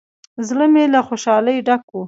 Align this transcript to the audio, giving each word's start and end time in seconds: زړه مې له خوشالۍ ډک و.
زړه 0.47 0.65
مې 0.73 0.83
له 0.93 0.99
خوشالۍ 1.07 1.57
ډک 1.67 1.83
و. 1.91 1.97